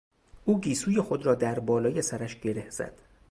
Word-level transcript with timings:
او 0.45 0.61
گیسوی 0.61 1.01
خود 1.01 1.25
را 1.25 1.35
در 1.35 1.59
بالای 1.59 2.01
سرش 2.01 2.39
گره 2.39 2.69
زد. 2.69 2.99